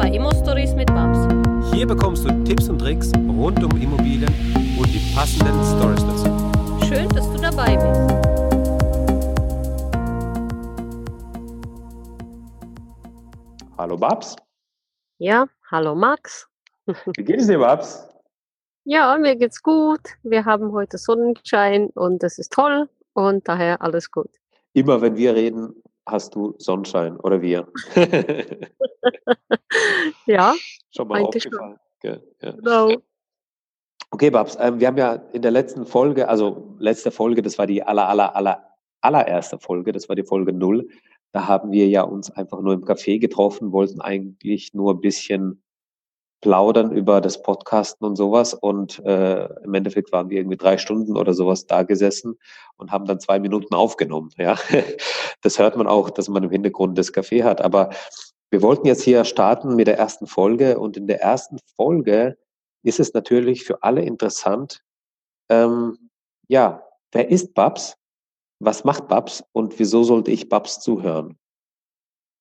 [0.00, 1.28] bei Immo Stories mit Babs.
[1.74, 4.32] Hier bekommst du Tipps und Tricks rund um Immobilien
[4.78, 6.86] und die passenden Stories dazu.
[6.88, 8.00] Schön, dass du dabei bist.
[13.76, 14.36] Hallo Babs.
[15.18, 16.48] Ja, hallo Max.
[16.86, 18.08] Wie geht es dir, Babs?
[18.84, 20.00] Ja, mir geht's gut.
[20.22, 24.30] Wir haben heute Sonnenschein und es ist toll und daher alles gut.
[24.72, 25.74] Immer wenn wir reden,
[26.10, 27.68] hast du Sonnenschein oder wir.
[30.26, 30.54] ja,
[30.94, 31.76] Schon mal aufgefallen.
[32.00, 32.52] Gell, Ja.
[32.52, 32.96] genau.
[34.12, 37.66] Okay, Babs, ähm, wir haben ja in der letzten Folge, also letzte Folge, das war
[37.66, 38.66] die aller, aller, aller,
[39.00, 40.88] allererste Folge, das war die Folge null.
[41.32, 45.62] Da haben wir ja uns einfach nur im Café getroffen, wollten eigentlich nur ein bisschen
[46.40, 48.54] plaudern über das Podcasten und sowas.
[48.54, 52.38] Und äh, im Endeffekt waren wir irgendwie drei Stunden oder sowas da gesessen
[52.76, 54.30] und haben dann zwei Minuten aufgenommen.
[54.38, 54.56] Ja,
[55.42, 57.60] das hört man auch, dass man im Hintergrund das Café hat.
[57.60, 57.90] Aber
[58.50, 62.36] wir wollten jetzt hier starten mit der ersten Folge und in der ersten Folge
[62.82, 64.82] ist es natürlich für alle interessant.
[65.50, 66.10] Ähm,
[66.48, 67.96] ja, wer ist Babs?
[68.58, 71.38] Was macht Babs und wieso sollte ich Babs zuhören?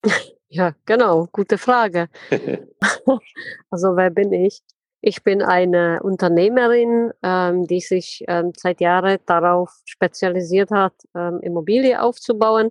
[0.52, 2.09] Ja, genau, gute Frage.
[3.69, 4.61] Also wer bin ich?
[5.02, 12.02] Ich bin eine Unternehmerin, ähm, die sich ähm, seit Jahren darauf spezialisiert hat, ähm, Immobilie
[12.02, 12.70] aufzubauen.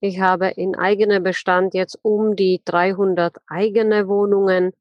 [0.00, 4.72] Ich habe in eigenem Bestand jetzt um die 300 eigene Wohnungen.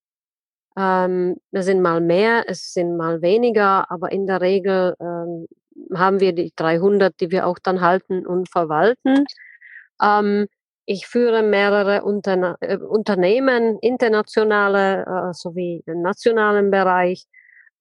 [0.78, 5.48] Ähm, es sind mal mehr, es sind mal weniger, aber in der Regel ähm,
[5.96, 9.26] haben wir die 300, die wir auch dann halten und verwalten.
[10.02, 10.48] Ähm,
[10.92, 17.26] ich führe mehrere Unterne äh, Unternehmen, internationale äh, sowie im nationalen Bereich.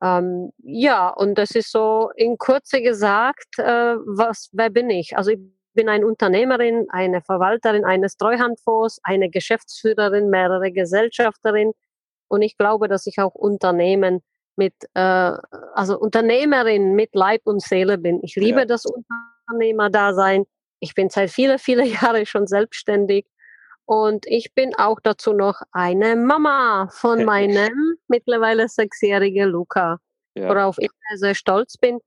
[0.03, 5.17] Ähm, ja, und das ist so in Kürze gesagt, äh, was, wer bin ich?
[5.17, 5.39] Also ich
[5.73, 11.73] bin eine Unternehmerin, eine Verwalterin eines Treuhandfonds, eine Geschäftsführerin, mehrere Gesellschafterin.
[12.29, 14.21] Und ich glaube, dass ich auch Unternehmen
[14.57, 15.33] mit, äh,
[15.73, 18.21] also Unternehmerin mit Leib und Seele bin.
[18.23, 18.67] Ich liebe Ja.
[18.67, 20.45] das Unternehmerdasein.
[20.81, 23.27] Ich bin seit viele, viele Jahre schon selbstständig.
[23.85, 29.99] Und ich bin auch dazu noch eine Mama von meinem mittlerweile sechsjährigen Luca,
[30.35, 32.01] Ja, worauf ich sehr, sehr stolz bin.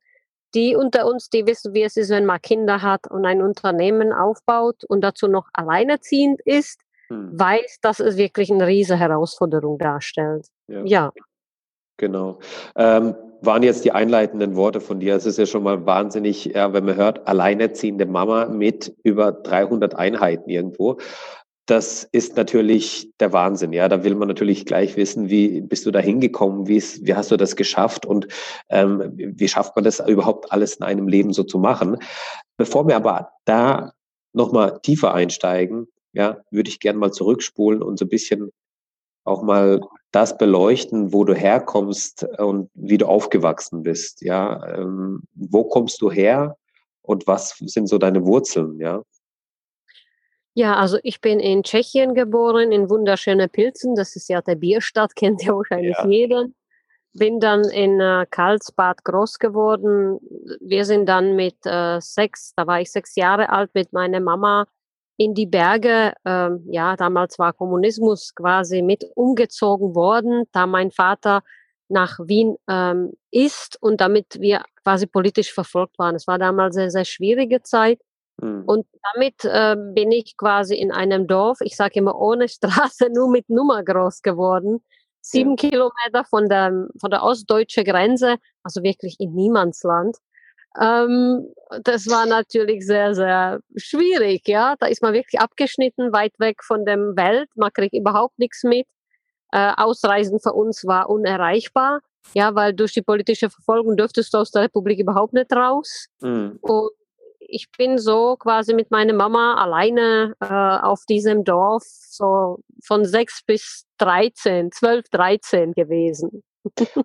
[0.54, 4.12] Die unter uns, die wissen, wie es ist, wenn man Kinder hat und ein Unternehmen
[4.12, 10.48] aufbaut und dazu noch alleinerziehend ist, hm, weiß, dass es wirklich eine riesige Herausforderung darstellt.
[10.68, 10.84] ja.
[10.84, 11.12] Ja,
[11.98, 12.40] Genau.
[12.76, 15.16] Ähm, waren jetzt die einleitenden Worte von dir.
[15.16, 19.96] Es ist ja schon mal wahnsinnig, ja, wenn man hört, alleinerziehende Mama mit über 300
[19.96, 20.98] Einheiten irgendwo.
[21.66, 23.72] Das ist natürlich der Wahnsinn.
[23.74, 26.68] Ja, da will man natürlich gleich wissen, wie bist du da hingekommen?
[26.68, 28.06] Wie, wie hast du das geschafft?
[28.06, 28.28] Und
[28.70, 31.98] ähm, wie schafft man das überhaupt alles in einem Leben so zu machen?
[32.58, 33.94] Bevor wir aber da
[34.34, 38.52] nochmal tiefer einsteigen, ja, würde ich gerne mal zurückspulen und so ein bisschen
[39.24, 39.80] auch mal
[40.12, 44.22] das beleuchten, wo du herkommst und wie du aufgewachsen bist.
[44.22, 46.58] Ja, ähm, wo kommst du her
[47.02, 48.80] und was sind so deine Wurzeln?
[48.80, 49.04] Ja,
[50.54, 53.96] ja, also ich bin in Tschechien geboren, in wunderschöne Pilzen.
[53.96, 56.08] Das ist ja der Bierstadt, kennt ja wahrscheinlich Ja.
[56.08, 56.46] jeder.
[57.14, 60.20] Bin dann in äh, Karlsbad groß geworden.
[60.62, 64.66] Wir sind dann mit äh, sechs, da war ich sechs Jahre alt, mit meiner Mama
[65.18, 71.42] in die Berge, ähm, ja, damals war Kommunismus quasi mit umgezogen worden, da mein Vater
[71.90, 76.16] nach Wien ähm, ist und damit wir quasi politisch verfolgt waren.
[76.16, 78.00] Es war damals eine sehr schwierige Zeit.
[78.42, 78.64] Hm.
[78.66, 83.30] Und damit äh, bin ich quasi in einem Dorf, ich sage immer ohne Straße, nur
[83.30, 84.84] mit Nummer groß geworden.
[85.24, 90.18] Sieben Kilometer von der, von der ostdeutschen Grenze, also wirklich in Niemandsland.
[90.80, 91.48] Ähm,
[91.84, 94.76] das war natürlich sehr, sehr schwierig, ja.
[94.80, 97.50] Da ist man wirklich abgeschnitten, weit weg von der Welt.
[97.56, 98.88] Man kriegt überhaupt nichts mit.
[99.52, 102.00] Äh, Ausreisen für uns war unerreichbar,
[102.34, 106.08] ja, weil durch die politische Verfolgung dürftest du aus der Republik überhaupt nicht raus.
[106.22, 106.58] Hm.
[106.62, 106.92] Und
[107.40, 113.44] ich bin so quasi mit meiner Mama alleine äh, auf diesem Dorf so von sechs
[113.46, 116.44] bis 13, 12, 13 gewesen.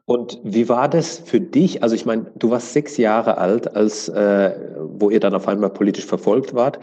[0.05, 1.83] Und wie war das für dich?
[1.83, 5.71] Also ich meine, du warst sechs Jahre alt, als äh, wo ihr dann auf einmal
[5.71, 6.79] politisch verfolgt wart.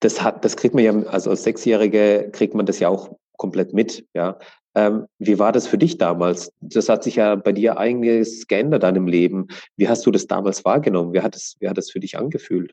[0.00, 3.72] Das hat, das kriegt man ja, also als Sechsjährige kriegt man das ja auch komplett
[3.72, 4.38] mit, ja.
[4.74, 6.52] Ähm, wie war das für dich damals?
[6.60, 9.48] Das hat sich ja bei dir einiges geändert an dem Leben.
[9.76, 11.12] Wie hast du das damals wahrgenommen?
[11.12, 12.72] Wie hat es, wie hat es für dich angefühlt?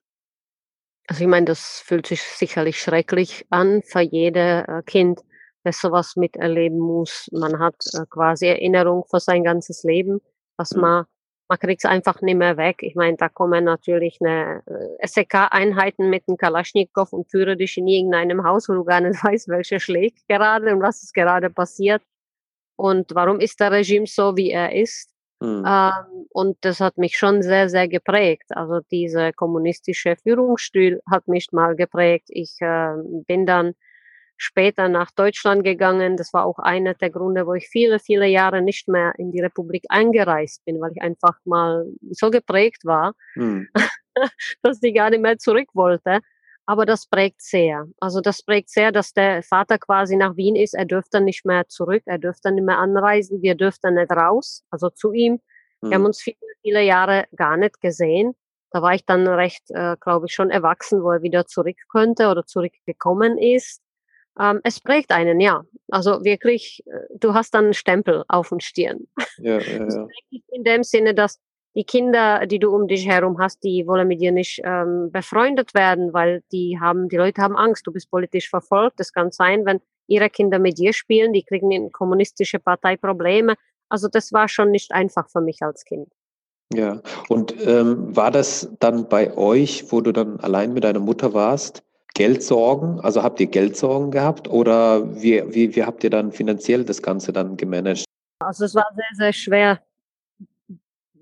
[1.07, 5.21] Also ich meine, das fühlt sich sicherlich schrecklich an für jede äh, Kind,
[5.65, 7.29] das sowas miterleben muss.
[7.33, 10.21] Man hat äh, quasi Erinnerung für sein ganzes Leben,
[10.57, 10.81] was Mhm.
[10.81, 11.06] man
[11.47, 12.77] man kriegt es einfach nicht mehr weg.
[12.81, 17.88] Ich meine, da kommen natürlich eine äh, SEK-Einheiten mit einem Kalaschnikow und führe dich in
[17.88, 22.01] irgendeinem Haus, wo du gar nicht weißt, welcher schlägt gerade und was ist gerade passiert.
[22.77, 25.12] und warum ist der Regime so, wie er ist.
[25.41, 25.63] Mhm.
[25.67, 28.45] Ähm, und das hat mich schon sehr, sehr geprägt.
[28.51, 32.27] Also dieser kommunistische Führungsstil hat mich mal geprägt.
[32.29, 32.95] Ich äh,
[33.27, 33.75] bin dann
[34.38, 36.18] später nach Deutschland gegangen.
[36.18, 39.42] Das war auch einer der Gründe, wo ich viele, viele Jahre nicht mehr in die
[39.42, 43.68] Republik eingereist bin, weil ich einfach mal so geprägt war, Mhm.
[44.64, 46.20] dass ich gar nicht mehr zurück wollte.
[46.68, 47.86] Aber das prägt sehr.
[48.00, 50.74] Also das prägt sehr, dass der Vater quasi nach Wien ist.
[50.74, 54.90] Er dürfte nicht mehr zurück, er dürfte nicht mehr anreisen, wir dürften nicht raus, also
[54.90, 55.40] zu ihm.
[55.82, 56.06] Wir haben Mhm.
[56.08, 58.34] uns viele, viele Jahre gar nicht gesehen.
[58.72, 62.30] Da war ich dann recht, äh, glaube ich, schon erwachsen, wo er wieder zurück könnte
[62.30, 63.82] oder zurückgekommen ist.
[64.40, 65.64] Ähm, es prägt einen, ja.
[65.90, 69.08] Also wirklich, äh, du hast dann einen Stempel auf den Stirn.
[69.38, 70.08] Ja, ja, ja.
[70.52, 71.40] in dem Sinne, dass
[71.76, 75.74] die Kinder, die du um dich herum hast, die wollen mit dir nicht ähm, befreundet
[75.74, 77.86] werden, weil die haben, die Leute haben Angst.
[77.86, 79.00] Du bist politisch verfolgt.
[79.00, 83.56] Das kann sein, wenn ihre Kinder mit dir spielen, die kriegen in kommunistische Partei Probleme.
[83.90, 86.08] Also das war schon nicht einfach für mich als Kind.
[86.74, 87.02] Ja.
[87.30, 91.84] Und ähm, war das dann bei euch, wo du dann allein mit deiner Mutter warst,
[92.15, 93.00] Geldsorgen?
[93.01, 97.31] Also habt ihr Geldsorgen gehabt oder wie, wie, wie habt ihr dann finanziell das Ganze
[97.31, 98.06] dann gemanagt?
[98.39, 99.79] Also es war sehr, sehr schwer.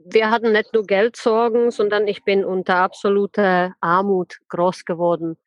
[0.06, 5.38] Wir hatten nicht nur Geldsorgen, sondern ich bin unter absoluter Armut groß geworden.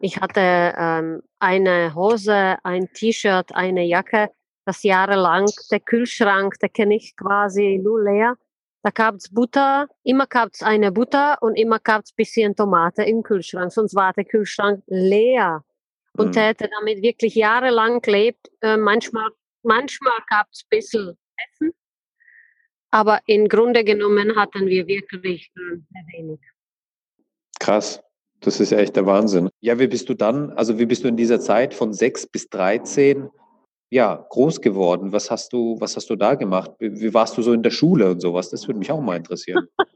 [0.00, 4.30] Ich hatte ähm, eine Hose, ein T-Shirt, eine Jacke,
[4.64, 8.36] das jahrelang, der Kühlschrank, der kenne ich quasi nur leer.
[8.86, 13.96] Da gab's Butter, immer gab's eine Butter und immer gab's bisschen Tomate im Kühlschrank, sonst
[13.96, 15.64] war der Kühlschrank leer.
[16.16, 16.32] Und Mhm.
[16.34, 18.48] der hätte damit wirklich jahrelang gelebt.
[18.60, 19.28] Äh, manchmal,
[19.64, 21.72] manchmal gab's bisschen Essen,
[22.92, 26.40] aber im Grunde genommen hatten wir wirklich äh, sehr wenig.
[27.58, 28.00] Krass.
[28.38, 29.50] Das ist ja echt der Wahnsinn.
[29.58, 32.48] Ja, wie bist du dann, also wie bist du in dieser Zeit von sechs bis
[32.50, 33.30] 13
[33.90, 35.12] ja, groß geworden?
[35.12, 36.72] Was hast du, was hast du da gemacht?
[36.78, 38.50] Wie, warst du so in der Schule und sowas?
[38.50, 39.68] Das würde mich auch mal interessieren.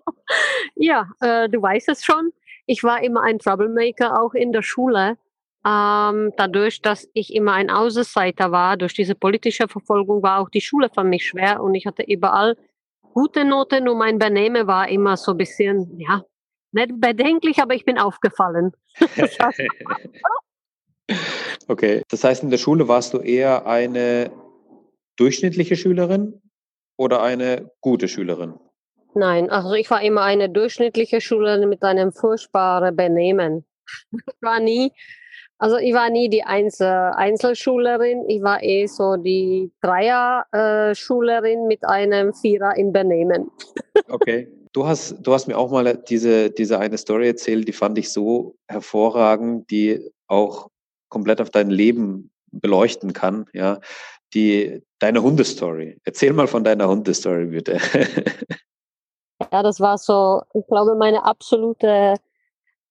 [0.77, 2.33] Ja, äh, du weißt es schon.
[2.65, 5.19] Ich war immer ein Troublemaker, auch in der Schule.
[5.67, 10.63] Ähm, dadurch, dass ich immer ein Außenseiter war, durch diese politische Verfolgung war auch die
[10.63, 12.57] Schule für mich schwer und ich hatte überall
[13.13, 16.23] gute Noten und mein Benehmen war immer so ein bisschen, ja,
[16.73, 18.73] nicht bedenklich, aber ich bin aufgefallen.
[21.71, 24.33] Okay, das heißt, in der Schule warst du eher eine
[25.15, 26.43] durchschnittliche Schülerin
[26.97, 28.55] oder eine gute Schülerin?
[29.15, 33.65] Nein, also ich war immer eine durchschnittliche Schülerin mit einem furchtbaren Benehmen.
[34.13, 34.91] Ich war nie,
[35.59, 42.35] also ich war nie die Einzel Einzelschülerin, ich war eh so die Dreier-Schülerin mit einem
[42.35, 43.49] Vierer im Benehmen.
[44.09, 44.49] Okay.
[44.73, 48.13] Du hast, du hast mir auch mal diese, diese eine Story erzählt, die fand ich
[48.13, 50.69] so hervorragend, die auch
[51.11, 53.81] komplett auf dein Leben beleuchten kann, ja.
[54.33, 56.01] Die, deine Hundestory.
[56.05, 57.79] Erzähl mal von deiner Hundestory, bitte.
[59.53, 62.15] Ja, das war so, ich glaube, meine absolute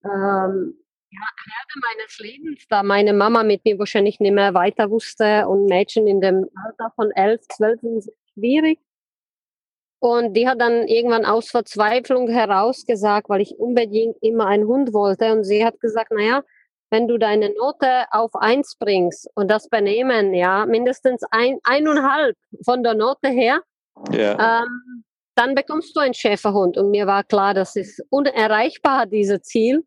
[0.04, 0.74] ähm,
[1.12, 5.66] ja, Herde meines Lebens, da meine Mama mit mir wahrscheinlich nicht mehr weiter wusste und
[5.66, 8.80] Mädchen in dem Alter von elf, zwölf sind schwierig.
[10.00, 14.94] Und die hat dann irgendwann aus Verzweiflung heraus gesagt, weil ich unbedingt immer einen Hund
[14.94, 15.34] wollte.
[15.34, 16.44] Und sie hat gesagt, naja,
[16.90, 22.84] wenn du deine Note auf eins bringst und das Benehmen, ja, mindestens ein, eineinhalb von
[22.84, 23.62] der Note her,
[24.12, 24.62] ja.
[24.62, 25.04] ähm,
[25.36, 26.78] dann bekommst du einen Schäferhund.
[26.78, 29.86] Und mir war klar, das ist unerreichbar, dieses Ziel.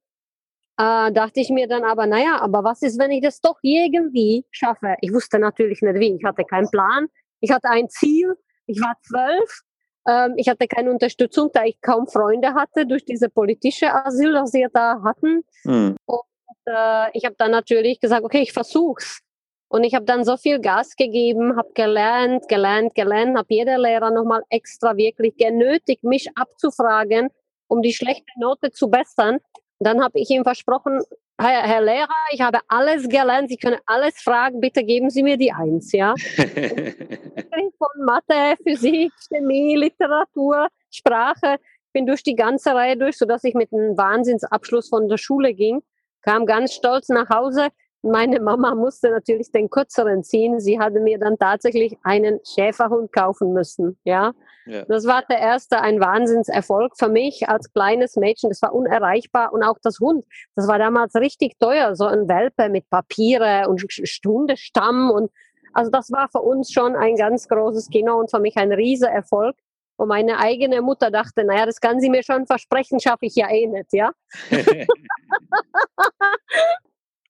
[0.78, 4.46] Äh, dachte ich mir dann aber, naja, aber was ist, wenn ich das doch irgendwie
[4.50, 4.94] schaffe?
[5.00, 6.16] Ich wusste natürlich nicht wie.
[6.16, 7.08] Ich hatte keinen Plan.
[7.40, 8.34] Ich hatte ein Ziel.
[8.66, 9.62] Ich war zwölf.
[10.08, 14.52] Ähm, ich hatte keine Unterstützung, da ich kaum Freunde hatte durch diese politische Asyl, das
[14.52, 15.42] wir da hatten.
[15.64, 15.96] Hm.
[16.06, 16.20] Und
[16.66, 19.20] äh, ich habe dann natürlich gesagt, okay, ich versuch's.
[19.68, 24.10] Und ich habe dann so viel Gas gegeben, habe gelernt, gelernt, gelernt, habe jeder Lehrer
[24.10, 27.30] nochmal extra wirklich genötigt, mich abzufragen,
[27.68, 29.36] um die schlechte Note zu bessern.
[29.36, 31.00] Und dann habe ich ihm versprochen,
[31.40, 35.38] Herr, Herr, Lehrer, ich habe alles gelernt, Sie können alles fragen, bitte geben Sie mir
[35.38, 36.14] die Eins, ja.
[36.36, 41.56] Von Mathe, Physik, Chemie, Literatur, Sprache,
[41.92, 45.82] bin durch die ganze Reihe durch, sodass ich mit einem Wahnsinnsabschluss von der Schule ging,
[46.22, 47.68] kam ganz stolz nach Hause.
[48.04, 50.58] Meine Mama musste natürlich den kürzeren ziehen.
[50.58, 53.96] Sie hatte mir dann tatsächlich einen Schäferhund kaufen müssen.
[54.02, 54.32] Ja,
[54.66, 54.84] ja.
[54.86, 58.50] das war der erste ein Wahnsinnserfolg für mich als kleines Mädchen.
[58.50, 60.24] Das war unerreichbar und auch das Hund.
[60.56, 65.30] Das war damals richtig teuer, so ein Welpe mit Papiere und Stundestamm und
[65.74, 69.10] also das war für uns schon ein ganz großes Kino und für mich ein riesiger
[69.10, 69.56] Erfolg.
[69.96, 73.50] Und meine eigene Mutter dachte, naja, das kann sie mir schon versprechen, schaffe ich ja
[73.50, 74.12] eh nicht, ja.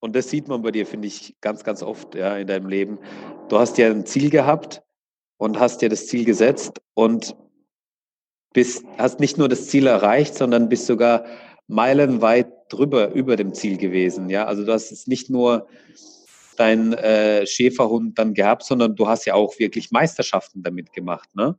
[0.00, 2.98] Und das sieht man bei dir, finde ich, ganz, ganz oft ja, in deinem Leben.
[3.48, 4.82] Du hast ja ein Ziel gehabt
[5.36, 7.36] und hast dir das Ziel gesetzt und
[8.52, 11.24] bist, hast nicht nur das Ziel erreicht, sondern bist sogar
[11.68, 14.28] meilenweit drüber, über dem Ziel gewesen.
[14.28, 15.68] Ja, also du hast es nicht nur
[16.56, 21.56] dein äh, Schäferhund dann gehabt, sondern du hast ja auch wirklich Meisterschaften damit gemacht, ne?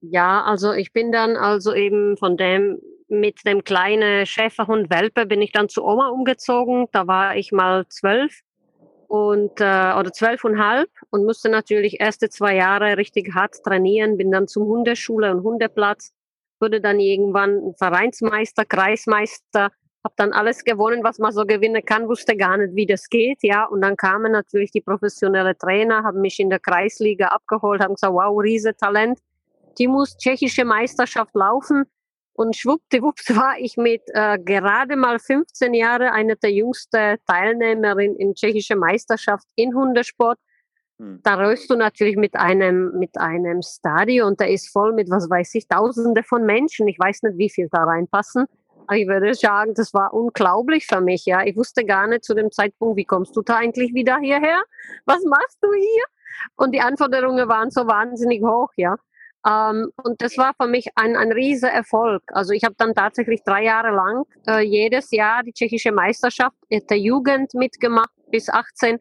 [0.00, 5.42] Ja, also ich bin dann also eben von dem mit dem kleinen Schäferhund Welpe bin
[5.42, 6.86] ich dann zu Oma umgezogen.
[6.92, 8.40] Da war ich mal zwölf
[9.08, 14.16] und äh, oder zwölfeinhalb und musste natürlich erste zwei Jahre richtig hart trainieren.
[14.16, 16.12] Bin dann zum Hundeschule und Hundeplatz,
[16.60, 19.70] wurde dann irgendwann Vereinsmeister, Kreismeister,
[20.04, 23.42] habe dann alles gewonnen, was man so gewinnen kann, wusste gar nicht, wie das geht,
[23.42, 23.64] ja.
[23.64, 28.14] Und dann kamen natürlich die professionellen Trainer, haben mich in der Kreisliga abgeholt, haben gesagt,
[28.14, 29.18] wow, riese Talent,
[29.78, 31.84] die muss tschechische Meisterschaft laufen.
[32.32, 38.34] Und schwuppdiwupps war ich mit äh, gerade mal 15 Jahren eine der jüngsten Teilnehmerin in
[38.34, 40.38] tschechischer Meisterschaft in Hundesport.
[40.98, 41.20] Hm.
[41.22, 45.54] Da röst du natürlich mit einem, mit einem Stadion, der ist voll mit, was weiß
[45.54, 46.88] ich, Tausende von Menschen.
[46.88, 48.46] Ich weiß nicht, wie viel da reinpassen.
[48.86, 51.24] Aber ich würde sagen, das war unglaublich für mich.
[51.24, 54.62] Ja, ich wusste gar nicht zu dem Zeitpunkt, wie kommst du da eigentlich wieder hierher?
[55.04, 56.04] Was machst du hier?
[56.56, 58.70] Und die Anforderungen waren so wahnsinnig hoch.
[58.76, 58.96] Ja,
[59.46, 62.22] ähm, und das war für mich ein, ein riesiger Erfolg.
[62.28, 66.98] Also ich habe dann tatsächlich drei Jahre lang äh, jedes Jahr die tschechische Meisterschaft der
[66.98, 68.98] Jugend mitgemacht bis 18.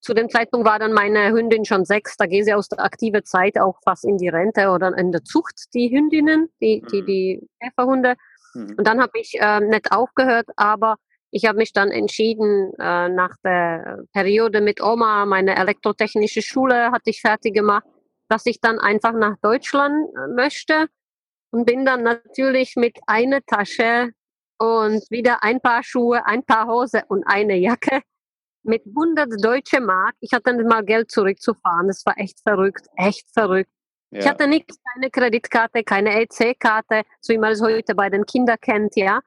[0.00, 2.16] Zu dem Zeitpunkt war dann meine Hündin schon sechs.
[2.16, 5.24] Da gehe sie aus der aktiven Zeit auch fast in die Rente oder in der
[5.24, 7.06] Zucht, die Hündinnen, die, die, mhm.
[7.06, 8.14] die Schäferhunde.
[8.54, 8.74] Mhm.
[8.76, 10.96] Und dann habe ich äh, nicht aufgehört, aber
[11.30, 17.10] ich habe mich dann entschieden, äh, nach der Periode mit Oma, meine elektrotechnische Schule hatte
[17.10, 17.86] ich fertig gemacht
[18.28, 20.88] dass ich dann einfach nach Deutschland äh, möchte
[21.50, 24.10] und bin dann natürlich mit einer Tasche
[24.58, 28.02] und wieder ein paar Schuhe, ein paar Hose und eine Jacke
[28.64, 30.14] mit 100 deutsche Mark.
[30.20, 31.88] Ich hatte nicht mal Geld zurückzufahren.
[31.88, 33.70] Das war echt verrückt, echt verrückt.
[34.10, 34.20] Ja.
[34.20, 38.58] Ich hatte nichts, keine Kreditkarte, keine EC-Karte, so wie man es heute bei den Kindern
[38.60, 39.20] kennt, ja.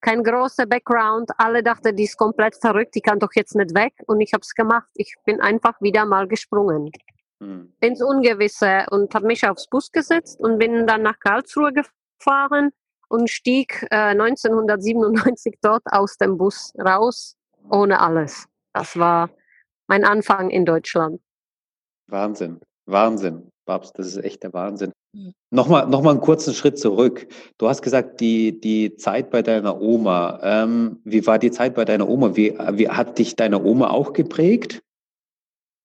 [0.00, 1.30] Kein großer Background.
[1.38, 3.94] Alle dachten, die ist komplett verrückt, die kann doch jetzt nicht weg.
[4.06, 4.88] Und ich habe es gemacht.
[4.94, 6.90] Ich bin einfach wieder mal gesprungen
[7.40, 7.72] mhm.
[7.80, 12.70] ins Ungewisse und habe mich aufs Bus gesetzt und bin dann nach Karlsruhe gefahren
[13.08, 17.36] und stieg äh, 1997 dort aus dem Bus raus,
[17.70, 18.46] ohne alles.
[18.72, 19.30] Das war
[19.86, 21.20] mein Anfang in Deutschland.
[22.06, 24.92] Wahnsinn, Wahnsinn, Babs, das ist echt der Wahnsinn.
[25.14, 25.32] Mhm.
[25.50, 27.26] Nochmal, nochmal einen kurzen Schritt zurück.
[27.58, 30.40] Du hast gesagt, die, die Zeit bei deiner Oma.
[30.42, 32.36] Ähm, wie war die Zeit bei deiner Oma?
[32.36, 34.82] Wie, wie hat dich deine Oma auch geprägt?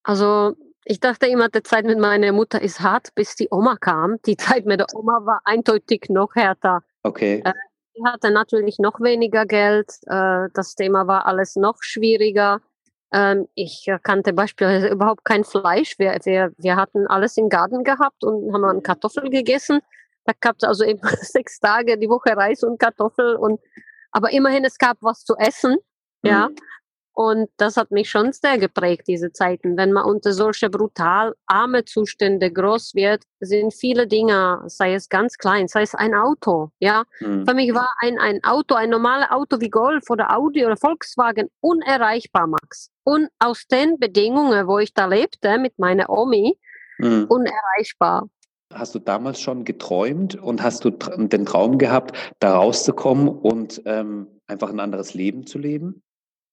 [0.02, 0.56] Also
[0.90, 4.16] ich dachte immer, die Zeit mit meiner Mutter ist hart, bis die Oma kam.
[4.26, 6.82] Die Zeit mit der Oma war eindeutig noch härter.
[7.04, 7.42] Okay.
[7.44, 7.52] Äh,
[7.94, 9.88] sie hatte natürlich noch weniger Geld.
[10.06, 12.60] Äh, das Thema war alles noch schwieriger.
[13.12, 15.96] Ähm, ich kannte beispielsweise überhaupt kein Fleisch.
[16.00, 19.78] Wir, wir, wir hatten alles im Garten gehabt und haben dann Kartoffeln gegessen.
[20.24, 23.36] Da gab es also eben sechs Tage die Woche Reis und Kartoffel.
[23.36, 23.60] Und,
[24.10, 25.76] aber immerhin, es gab was zu essen.
[26.24, 26.56] Ja, mhm.
[27.20, 29.76] Und das hat mich schon sehr geprägt, diese Zeiten.
[29.76, 35.36] Wenn man unter solche brutal arme Zustände groß wird, sind viele Dinge, sei es ganz
[35.36, 37.04] klein, sei es ein Auto, ja.
[37.20, 37.46] Mhm.
[37.46, 41.50] Für mich war ein, ein Auto, ein normales Auto wie Golf oder Audi oder Volkswagen
[41.60, 42.88] unerreichbar, Max.
[43.04, 46.56] Und aus den Bedingungen, wo ich da lebte mit meiner Omi,
[46.96, 47.26] mhm.
[47.28, 48.30] unerreichbar.
[48.72, 54.26] Hast du damals schon geträumt und hast du den Traum gehabt, da rauszukommen und ähm,
[54.46, 56.02] einfach ein anderes Leben zu leben?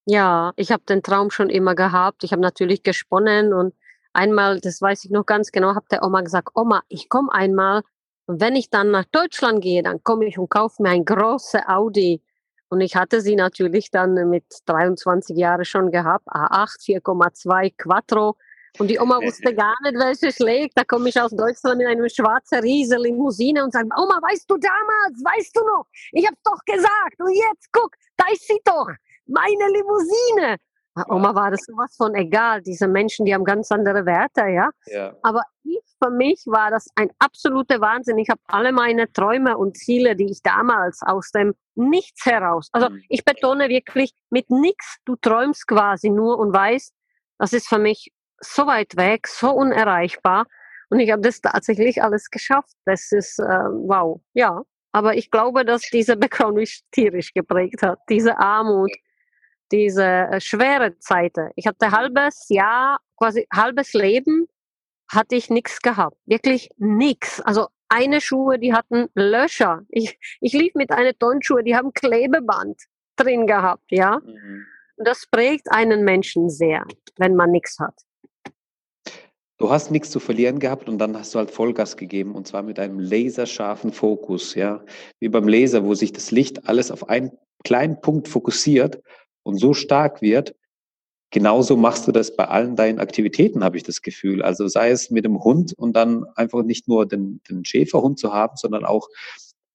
[0.10, 2.24] Ja, ich habe den Traum schon immer gehabt.
[2.24, 3.74] Ich habe natürlich gesponnen und
[4.14, 7.84] einmal, das weiß ich noch ganz genau, hat der Oma gesagt, Oma, ich komme einmal
[8.26, 11.62] und wenn ich dann nach Deutschland gehe, dann komme ich und kaufe mir ein großes
[11.68, 12.22] Audi.
[12.70, 18.38] Und ich hatte sie natürlich dann mit 23 Jahren schon gehabt, A8, 4,2 Quattro.
[18.80, 20.78] Und die Oma wusste gar nicht, welche schlägt.
[20.78, 24.56] Da komme ich aus Deutschland in eine schwarze riese Limousine und sage, Oma, weißt du
[24.56, 25.86] damals, weißt du noch?
[26.14, 27.20] Ich hab's doch gesagt.
[27.20, 28.88] Und jetzt guck, da ist sie doch
[29.28, 30.58] meine Limousine.
[30.96, 31.06] Ja.
[31.10, 32.62] Oma war das sowas von egal.
[32.62, 34.70] Diese Menschen, die haben ganz andere Werte, ja.
[34.88, 35.16] ja.
[35.22, 38.18] Aber ich, für mich war das ein absoluter Wahnsinn.
[38.18, 42.90] Ich habe alle meine Träume und Ziele, die ich damals aus dem Nichts heraus, also
[42.90, 43.04] mhm.
[43.08, 46.92] ich betone wirklich mit nichts, du träumst quasi nur und weißt,
[47.38, 50.46] das ist für mich so weit weg, so unerreichbar.
[50.90, 52.74] Und ich habe das tatsächlich alles geschafft.
[52.86, 54.62] Das ist äh, wow, ja.
[54.92, 58.00] Aber ich glaube, dass dieser Background mich tierisch geprägt hat.
[58.10, 58.92] Diese Armut,
[59.72, 61.34] diese äh, schwere Zeit.
[61.56, 64.48] Ich hatte halbes Jahr, quasi halbes Leben,
[65.10, 66.18] hatte ich nichts gehabt.
[66.26, 67.42] Wirklich nichts.
[67.42, 69.82] Also eine Schuhe, die hatten Löcher.
[69.90, 72.82] Ich, ich lief mit einer Tonschuhe, die haben Klebeband
[73.16, 74.20] drin gehabt, ja.
[74.20, 74.66] Mhm.
[74.98, 76.86] Und das prägt einen Menschen sehr,
[77.18, 77.94] wenn man nichts hat.
[79.60, 82.62] Du hast nichts zu verlieren gehabt und dann hast du halt Vollgas gegeben und zwar
[82.62, 84.84] mit einem laserscharfen Fokus, ja.
[85.20, 87.32] Wie beim Laser, wo sich das Licht alles auf einen
[87.64, 89.02] kleinen Punkt fokussiert
[89.48, 90.56] und so stark wird.
[91.32, 94.42] Genauso machst du das bei allen deinen Aktivitäten, habe ich das Gefühl.
[94.42, 98.34] Also sei es mit dem Hund und dann einfach nicht nur den, den Schäferhund zu
[98.34, 99.10] haben, sondern auch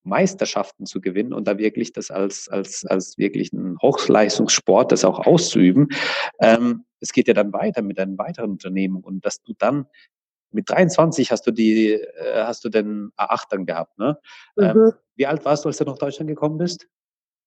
[0.05, 5.27] Meisterschaften zu gewinnen und da wirklich das als, als, als wirklich einen Hochleistungssport das auch
[5.27, 5.89] auszuüben.
[6.41, 9.87] Ähm, es geht ja dann weiter mit deinen weiteren Unternehmen und dass du dann
[10.51, 14.19] mit 23 hast du die, äh, hast du den A8 dann gehabt, ne?
[14.59, 14.93] Ähm, mhm.
[15.15, 16.89] Wie alt warst du, als du nach Deutschland gekommen bist?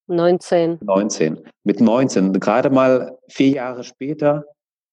[0.07, 0.79] 19.
[0.81, 1.41] 19.
[1.63, 2.33] Mit 19.
[2.33, 4.45] Gerade mal vier Jahre später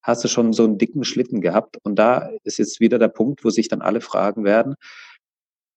[0.02, 3.44] hast du schon so einen dicken Schlitten gehabt und da ist jetzt wieder der Punkt,
[3.44, 4.74] wo sich dann alle fragen werden,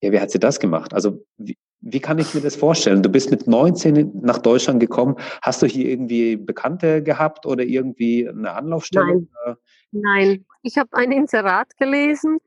[0.01, 0.93] ja, wie hat sie das gemacht?
[0.93, 3.03] Also wie, wie kann ich mir das vorstellen?
[3.03, 5.15] Du bist mit 19 nach Deutschland gekommen.
[5.41, 9.27] Hast du hier irgendwie Bekannte gehabt oder irgendwie eine Anlaufstelle?
[9.45, 9.57] Nein,
[9.91, 10.45] Nein.
[10.63, 12.39] ich habe ein Inserat gelesen,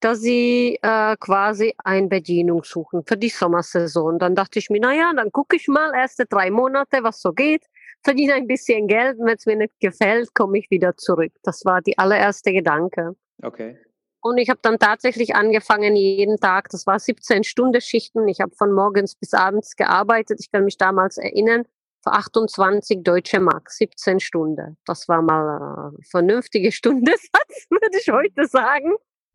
[0.00, 4.18] dass sie äh, quasi eine Bedienung suchen für die Sommersaison.
[4.18, 7.64] Dann dachte ich mir, naja, dann gucke ich mal erste drei Monate, was so geht,
[8.02, 9.18] verdiene ein bisschen Geld.
[9.18, 11.32] Wenn es mir nicht gefällt, komme ich wieder zurück.
[11.42, 13.16] Das war die allererste Gedanke.
[13.42, 13.78] Okay.
[14.20, 18.26] Und ich habe dann tatsächlich angefangen, jeden Tag, das war 17 Stunden Schichten.
[18.28, 20.40] Ich habe von morgens bis abends gearbeitet.
[20.40, 21.64] Ich kann mich damals erinnern,
[22.02, 24.76] für 28 deutsche Mark, 17 Stunden.
[24.84, 28.94] Das war mal ein vernünftiger Stundensatz, würde ich heute sagen.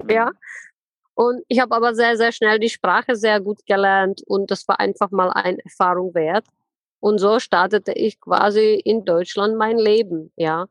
[0.09, 0.25] Ja.
[0.25, 0.37] Mhm.
[1.13, 4.79] Und ich habe aber sehr, sehr schnell die Sprache sehr gut gelernt und das war
[4.79, 6.45] einfach mal eine Erfahrung wert.
[6.99, 10.67] Und so startete ich quasi in Deutschland mein Leben, ja.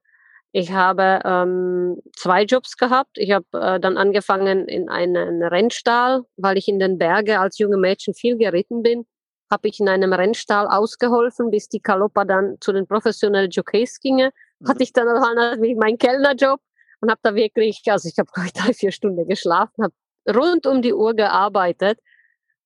[0.52, 3.18] Ich habe ähm, zwei Jobs gehabt.
[3.18, 7.76] Ich habe äh, dann angefangen in einem Rennstall, weil ich in den Bergen als junge
[7.76, 9.06] Mädchen viel geritten bin,
[9.48, 14.32] habe ich in einem Rennstall ausgeholfen, bis die Kaloppa dann zu den professionellen Jockeys ginge.
[14.58, 14.68] Mhm.
[14.68, 16.60] Hatte ich dann halt natürlich meinen Kellnerjob
[17.00, 19.94] und habe da wirklich, also ich habe drei, vier Stunden geschlafen, habe
[20.28, 21.98] rund um die Uhr gearbeitet.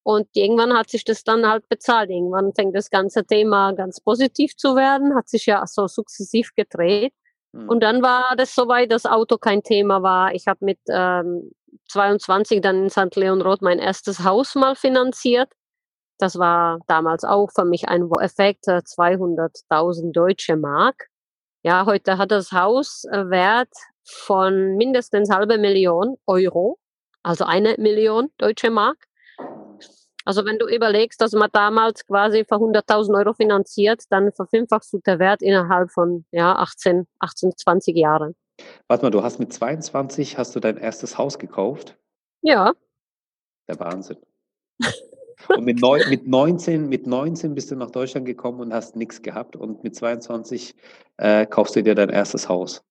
[0.06, 2.10] Und irgendwann hat sich das dann halt bezahlt.
[2.10, 7.14] Irgendwann fängt das ganze Thema ganz positiv zu werden, hat sich ja so sukzessiv gedreht.
[7.52, 7.68] Mhm.
[7.70, 10.34] Und dann war das soweit, dass Auto kein Thema war.
[10.34, 11.52] Ich habe mit ähm,
[11.88, 13.16] 22 dann in St.
[13.16, 15.50] Leon Roth mein erstes Haus mal finanziert.
[16.18, 21.06] Das war damals auch für mich ein Effekt, 200.000 äh, deutsche Mark.
[21.62, 23.72] Ja, heute hat das Haus Wert
[24.04, 26.78] von mindestens halbe Million Euro,
[27.22, 29.08] also eine Million deutsche Mark.
[30.26, 34.98] Also wenn du überlegst, dass man damals quasi für 100.000 Euro finanziert, dann verfünffachst du
[34.98, 38.34] den Wert innerhalb von ja, 18, 18, 20 Jahren.
[38.88, 41.98] Warte mal, du hast mit 22 hast du dein erstes Haus gekauft?
[42.42, 42.72] Ja.
[43.68, 44.18] Der Wahnsinn.
[45.48, 49.20] Und mit, neun, mit, 19, mit 19 bist du nach Deutschland gekommen und hast nichts
[49.20, 50.74] gehabt und mit 22
[51.18, 52.82] äh, kaufst du dir dein erstes Haus.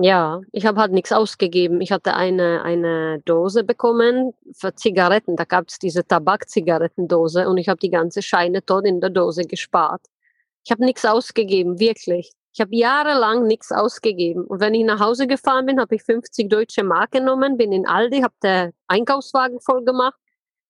[0.00, 1.80] Ja, ich habe halt nichts ausgegeben.
[1.80, 5.34] Ich hatte eine, eine Dose bekommen für Zigaretten.
[5.34, 9.42] Da gab es diese Tabakzigarettendose und ich habe die ganze Scheine dort in der Dose
[9.42, 10.02] gespart.
[10.64, 12.30] Ich habe nichts ausgegeben, wirklich.
[12.52, 14.44] Ich habe jahrelang nichts ausgegeben.
[14.44, 17.86] Und wenn ich nach Hause gefahren bin, habe ich 50 deutsche Mark genommen, bin in
[17.86, 20.18] Aldi, habe den Einkaufswagen voll gemacht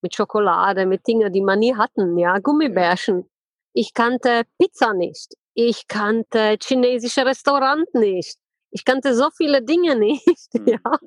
[0.01, 3.29] mit Schokolade, mit Dingen, die man nie hatten, ja, Gummibärchen.
[3.75, 5.35] Ich kannte Pizza nicht.
[5.53, 8.39] Ich kannte chinesische Restaurant nicht
[8.71, 10.27] ich kannte so viele Dinge nicht.
[10.55, 10.69] Mhm.
[10.69, 10.99] Ja.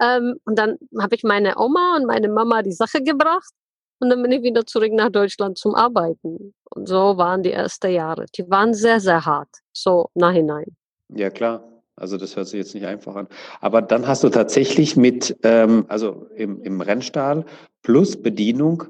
[0.00, 3.52] Ähm, und dann habe ich meine Oma und meine Mama die Sache gebracht
[4.00, 6.54] und dann bin ich wieder zurück nach Deutschland zum Arbeiten.
[6.70, 8.24] Und so waren die ersten Jahre.
[8.36, 10.76] Die waren sehr, sehr hart, so nachhinein.
[11.14, 11.62] Ja, klar.
[11.96, 13.28] Also das hört sich jetzt nicht einfach an.
[13.60, 17.44] Aber dann hast du tatsächlich mit, ähm, also im, im Rennstall
[17.82, 18.84] plus Bedienung,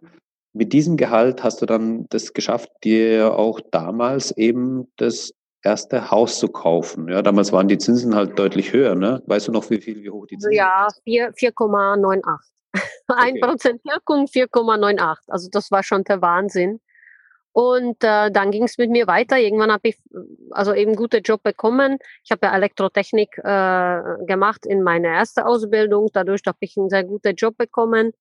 [0.54, 6.38] mit diesem Gehalt hast du dann das geschafft, dir auch damals eben das erste Haus
[6.38, 7.08] zu kaufen.
[7.08, 8.94] Ja, damals waren die Zinsen halt deutlich höher.
[8.94, 9.22] Ne?
[9.26, 12.22] Weißt du noch, wie viel, wie hoch die Zinsen Ja, 4,98.
[13.08, 15.16] Ein Prozent Wirkung, 4,98.
[15.28, 16.80] Also das war schon der Wahnsinn.
[17.52, 19.38] Und äh, dann ging es mit mir weiter.
[19.38, 19.96] Irgendwann habe ich
[20.50, 21.98] also eben gute Job bekommen.
[22.24, 26.08] Ich habe ja Elektrotechnik äh, gemacht in meiner ersten Ausbildung.
[26.12, 28.12] Dadurch habe ich einen sehr guten Job bekommen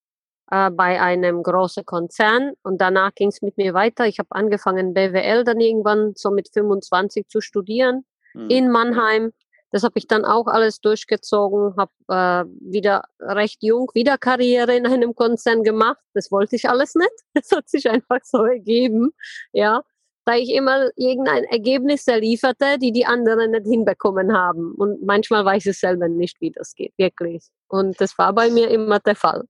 [0.53, 4.05] äh, bei einem großen Konzern und danach ging es mit mir weiter.
[4.05, 8.49] Ich habe angefangen BWL dann irgendwann so mit 25 zu studieren mhm.
[8.49, 9.31] in Mannheim.
[9.71, 14.85] Das habe ich dann auch alles durchgezogen, habe äh, wieder recht jung wieder Karriere in
[14.85, 15.97] einem Konzern gemacht.
[16.13, 17.09] Das wollte ich alles nicht.
[17.33, 19.11] Das hat sich einfach so ergeben,
[19.53, 19.81] ja,
[20.25, 24.75] da ich immer irgendein Ergebnis lieferte, die die anderen nicht hinbekommen haben.
[24.75, 27.47] Und manchmal weiß ich selber nicht, wie das geht, wirklich.
[27.67, 29.45] Und das war bei mir immer der Fall.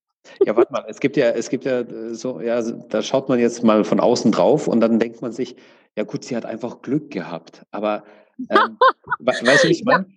[0.45, 3.39] Ja, warte mal, es gibt ja, es gibt ja äh, so, ja, da schaut man
[3.39, 5.55] jetzt mal von außen drauf und dann denkt man sich,
[5.95, 7.65] ja gut, sie hat einfach Glück gehabt.
[7.71, 8.03] Aber
[8.49, 8.77] ähm,
[9.19, 10.07] weißt du, ich meine?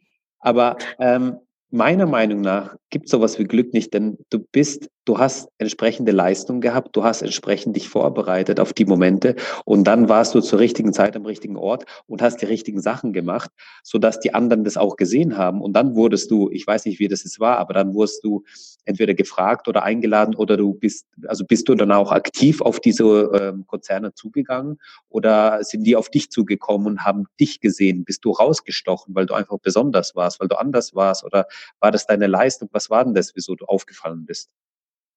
[0.41, 1.39] Aber ähm,
[1.71, 6.13] meiner Meinung nach gibt es sowas wie Glück nicht, denn du bist, du hast entsprechende
[6.13, 10.61] Leistung gehabt, du hast entsprechend dich vorbereitet auf die Momente und dann warst du zur
[10.61, 13.51] richtigen Zeit am richtigen Ort und hast die richtigen Sachen gemacht,
[13.83, 15.61] sodass die anderen das auch gesehen haben.
[15.61, 18.45] Und dann wurdest du, ich weiß nicht, wie das jetzt war, aber dann wurdest du
[18.85, 23.05] entweder gefragt oder eingeladen oder du bist, also bist du dann auch aktiv auf diese
[23.35, 28.05] ähm, Konzerne zugegangen oder sind die auf dich zugekommen und haben dich gesehen?
[28.05, 31.47] Bist du rausgestochen, weil du einfach besonders warst, weil du anders warst oder
[31.81, 32.69] war das deine Leistung?
[32.73, 34.51] Was war denn das, wieso du aufgefallen bist?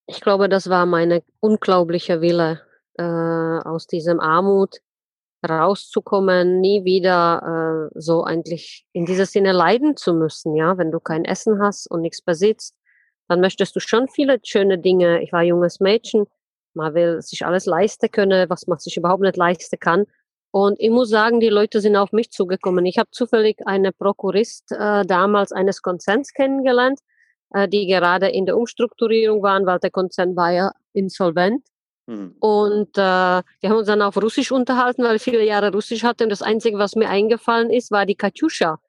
[0.08, 2.62] Ich glaube, das war meine unglaubliche Wille,
[2.98, 4.80] äh, aus diesem Armut
[5.48, 10.56] rauszukommen, nie wieder äh, so eigentlich in dieser Sinne leiden zu müssen.
[10.56, 12.76] Ja, wenn du kein Essen hast und nichts besitzt,
[13.28, 15.22] dann möchtest du schon viele schöne Dinge.
[15.22, 16.26] Ich war junges Mädchen,
[16.74, 20.06] man will sich alles leisten können, was man sich überhaupt nicht leisten kann.
[20.52, 22.86] Und ich muss sagen, die Leute sind auf mich zugekommen.
[22.86, 27.00] Ich habe zufällig eine Prokurist äh, damals eines Konzerns kennengelernt,
[27.54, 31.64] äh, die gerade in der Umstrukturierung waren, weil der Konzern war ja insolvent.
[32.08, 32.36] Mhm.
[32.40, 36.24] Und äh, wir haben uns dann auf Russisch unterhalten, weil ich viele Jahre Russisch hatte.
[36.24, 38.80] Und das Einzige, was mir eingefallen ist, war die Katjuscha.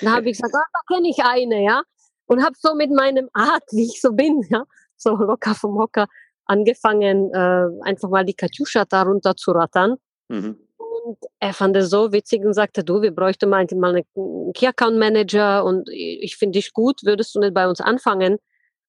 [0.00, 1.82] Da habe ich gesagt, ah, da kenne ich eine, ja.
[2.26, 4.64] Und habe so mit meinem Art, wie ich so bin, ja,
[4.96, 6.06] so locker vom Hocker
[6.44, 9.96] angefangen, äh, einfach mal die Katjuscha darunter zu rattern.
[10.28, 10.67] Mhm.
[11.08, 14.66] Und er fand es so witzig und sagte, du, wir bräuchten mal, mal einen Key
[14.66, 18.36] Account Manager und ich finde dich gut, würdest du nicht bei uns anfangen?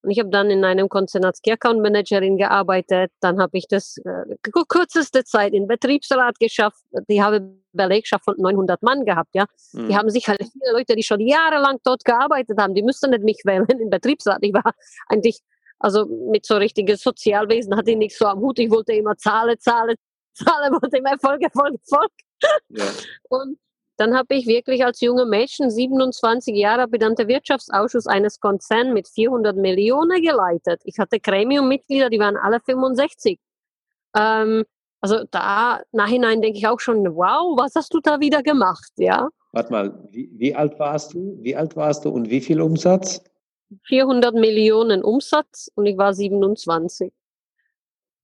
[0.02, 3.12] Und ich habe dann in einem Konzern als Key Account Managerin gearbeitet.
[3.22, 6.84] Dann habe ich das äh, kürzeste Zeit in Betriebsrat geschafft.
[7.10, 9.46] Die habe Belegschaft von 900 Mann gehabt, ja.
[9.72, 9.88] Mhm.
[9.88, 13.24] Die haben sich halt viele Leute, die schon jahrelang dort gearbeitet haben, die müssten nicht
[13.24, 14.40] mich wählen in Betriebsrat.
[14.42, 14.74] Ich war
[15.08, 15.40] eigentlich,
[15.80, 18.60] also mit so richtiges Sozialwesen hatte ich nichts so am Hut.
[18.60, 19.96] Ich wollte immer Zahlen, Zahlen,
[20.34, 22.12] Zahlen, wollte immer Erfolg, Erfolg, Erfolg.
[22.70, 22.86] Ja.
[23.30, 23.58] Und
[23.98, 29.10] dann habe ich wirklich als junge Mädchen, 27 Jahre, dann der Wirtschaftsausschuss eines Konzerns mit
[29.10, 30.82] 400 Millionen geleitet.
[30.86, 33.38] Ich hatte Gremiummitglieder, die waren alle 65.
[34.15, 34.63] Ähm,
[35.02, 39.28] also da nachhinein denke ich auch schon, wow, was hast du da wieder gemacht, ja?
[39.52, 41.38] Warte mal, wie, wie alt warst du?
[41.42, 43.22] Wie alt warst du und wie viel Umsatz?
[43.88, 47.12] 400 Millionen Umsatz und ich war 27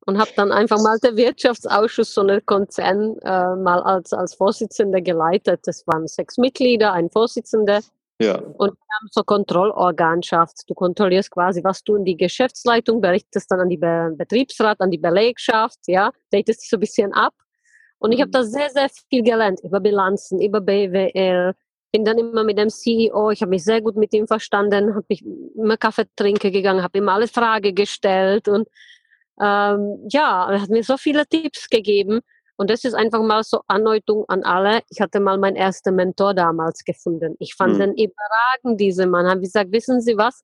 [0.06, 5.02] und habe dann einfach mal der Wirtschaftsausschuss so einen Konzern äh, mal als, als Vorsitzender
[5.02, 5.62] geleitet.
[5.66, 7.82] Das waren sechs Mitglieder, ein Vorsitzender.
[8.22, 8.38] Ja.
[8.38, 10.70] Und wir haben so Kontrollorganschaft.
[10.70, 14.92] Du kontrollierst quasi, was du in die Geschäftsleitung berichtest, dann an die Be Betriebsrat, an
[14.92, 17.34] die Belegschaft, ja, datest dich so ein bisschen ab.
[17.98, 18.34] Und ich habe mhm.
[18.34, 21.54] da sehr, sehr viel gelernt über Bilanzen, über BWL.
[21.92, 25.06] Bin dann immer mit dem CEO, ich habe mich sehr gut mit ihm verstanden, habe
[25.10, 25.24] mich
[25.56, 28.68] immer Kaffee trinken gegangen, habe ihm alle Fragen gestellt und
[29.42, 32.22] ähm, ja, er hat mir so viele Tipps gegeben.
[32.58, 34.82] Und das ist einfach mal so Anleitung an alle.
[34.90, 37.36] Ich hatte mal meinen ersten Mentor damals gefunden.
[37.40, 37.80] Ich fand mhm.
[37.80, 39.28] den überragend, diese Mann.
[39.28, 40.42] Habe ich gesagt, wissen Sie was?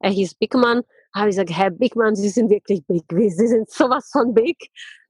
[0.00, 0.82] Er hieß Bigman.
[1.14, 3.04] Habe ich gesagt, Herr Bigman, Sie sind wirklich big.
[3.10, 4.56] Sie sind sowas von big.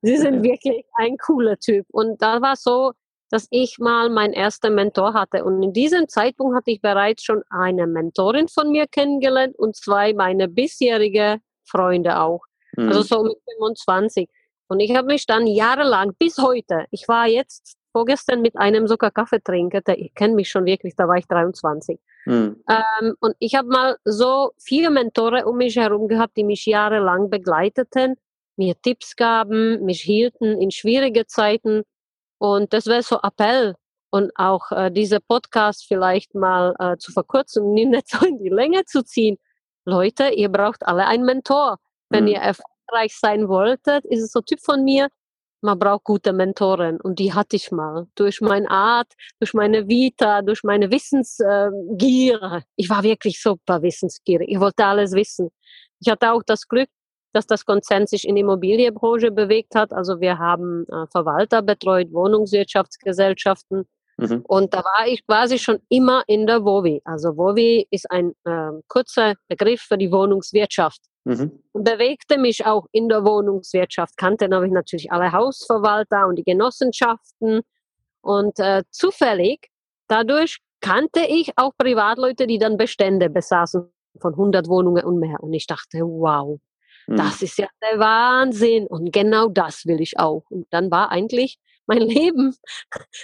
[0.01, 1.87] Sie sind wirklich ein cooler Typ.
[1.91, 2.93] Und da war so,
[3.31, 5.45] dass ich mal meinen ersten Mentor hatte.
[5.45, 10.15] Und in diesem Zeitpunkt hatte ich bereits schon eine Mentorin von mir kennengelernt und zwei
[10.15, 12.48] meine bisherige Freunde auch.
[12.79, 12.97] Also mhm.
[12.97, 14.29] Also so mit 25.
[14.69, 19.11] Und ich habe mich dann jahrelang, bis heute, ich war jetzt vorgestern mit einem sogar
[19.11, 21.99] Kaffee trinken, der kennt mich schon wirklich, da war ich 23.
[22.27, 22.63] Mhm.
[22.69, 27.31] Ähm, und ich habe mal so viele Mentoren um mich herum gehabt, die mich jahrelang
[27.31, 28.17] begleiteten,
[28.57, 31.83] mir Tipps gaben, mich hielten in schwierige Zeiten.
[32.39, 33.75] Und das wäre so Appell
[34.11, 38.85] und auch äh, diese Podcast vielleicht mal äh, zu verkürzen nicht so in die Länge
[38.85, 39.39] zu ziehen.
[39.85, 41.79] Leute, ihr braucht alle einen Mentor.
[42.11, 42.31] Wenn mhm.
[42.31, 45.09] ihr erfolgreich sein wolltet, ist es so Typ von mir,
[45.61, 48.07] man braucht gute Mentoren und die hatte ich mal.
[48.15, 52.63] Durch meine Art, durch meine Vita, durch meine Wissensgier.
[52.77, 54.49] Ich war wirklich super wissensgierig.
[54.49, 55.51] Ich wollte alles wissen.
[56.01, 56.89] Ich hatte auch das Glück,
[57.33, 59.93] dass das Konzern sich in die Immobilienbranche bewegt hat.
[59.93, 63.85] Also wir haben äh, Verwalter betreut, Wohnungswirtschaftsgesellschaften.
[64.17, 64.45] Mhm.
[64.47, 67.03] Und da war ich quasi schon immer in der WOWI.
[67.05, 71.01] Also WOWI ist ein äh, kurzer Begriff für die Wohnungswirtschaft.
[71.29, 71.63] Mhm.
[71.75, 77.61] Bewegte mich auch in der Wohnungswirtschaft, kannte natürlich, natürlich alle Hausverwalter und die Genossenschaften.
[78.23, 79.69] Und äh, zufällig,
[80.09, 85.43] dadurch kannte ich auch Privatleute, die dann Bestände besaßen von 100 Wohnungen und mehr.
[85.43, 86.59] Und ich dachte, wow,
[87.07, 87.17] mhm.
[87.17, 88.87] das ist ja der Wahnsinn.
[88.87, 90.45] Und genau das will ich auch.
[90.49, 92.57] Und dann war eigentlich mein Leben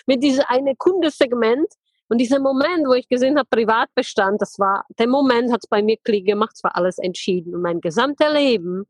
[0.07, 1.73] mit diesem eine Kundesegment
[2.15, 5.83] und dieser Moment, wo ich gesehen habe, Privatbestand, das war, der Moment hat es bei
[5.83, 7.57] mir Klick gemacht, es war alles entschieden.
[7.57, 8.85] Und mein gesamtes Leben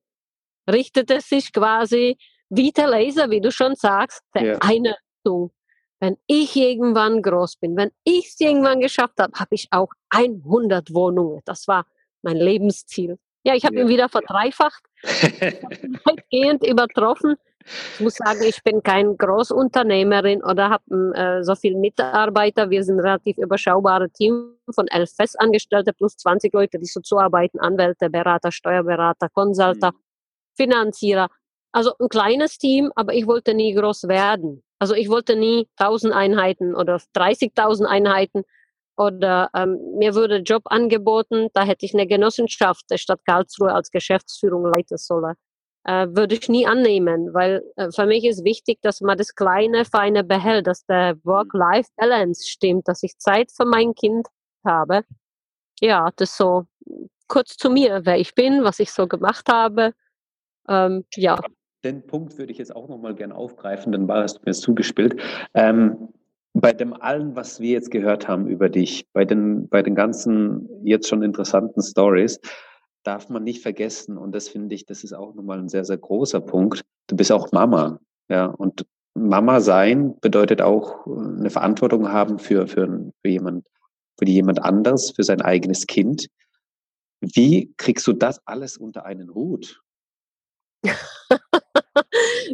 [0.70, 2.18] richtete sich quasi
[2.50, 4.58] wie der Laser, wie du schon sagst, der ja.
[4.60, 5.52] eine Richtung.
[6.00, 10.92] wenn ich irgendwann groß bin, wenn ich es irgendwann geschafft habe, habe ich auch 100
[10.92, 11.40] Wohnungen.
[11.46, 11.86] Das war
[12.20, 13.16] mein Lebensziel.
[13.42, 13.84] Ja, ich habe Ja.
[13.84, 17.36] ihn wieder verdreifacht, weitgehend übertroffen.
[17.94, 22.68] Ich muss sagen, ich bin kein Großunternehmerin oder habe äh, so viele Mitarbeiter.
[22.68, 27.60] Wir sind ein relativ überschaubare Team von elf Festangestellte plus 20 Leute, die so zuarbeiten,
[27.60, 29.92] Anwälte, Berater, Steuerberater, Consulter,
[30.56, 31.28] Finanzierer.
[31.72, 34.62] Also ein kleines Team, aber ich wollte nie groß werden.
[34.78, 38.44] Also ich wollte nie 1000 Einheiten oder 30.000 Einheiten
[38.96, 43.90] oder ähm, mir wurde Job angeboten, da hätte ich eine Genossenschaft der Stadt Karlsruhe als
[43.90, 45.34] Geschäftsführung leiten sollen.
[45.86, 49.84] Äh, würde ich nie annehmen, weil äh, für mich ist wichtig, dass man das kleine,
[49.84, 54.26] feine behält, dass der Work-Life-Balance stimmt, dass ich Zeit für mein Kind
[54.64, 55.02] habe.
[55.80, 56.64] Ja, das so
[57.28, 59.92] kurz zu mir, wer ich bin, was ich so gemacht habe.
[60.68, 61.38] Ähm, ja,
[61.84, 65.20] Den Punkt würde ich jetzt auch nochmal gerne aufgreifen, dann war es mir zugespielt.
[65.52, 66.08] Ähm,
[66.54, 70.68] bei dem allen, was wir jetzt gehört haben über dich, bei den, bei den ganzen
[70.82, 72.40] jetzt schon interessanten Stories,
[73.04, 75.98] darf man nicht vergessen, und das finde ich, das ist auch nochmal ein sehr, sehr
[75.98, 76.82] großer Punkt.
[77.06, 82.66] Du bist auch Mama, ja, und Mama sein bedeutet auch äh, eine Verantwortung haben für,
[82.66, 83.66] für, für jemand,
[84.18, 86.26] für jemand anderes, für sein eigenes Kind.
[87.20, 89.80] Wie kriegst du das alles unter einen Hut?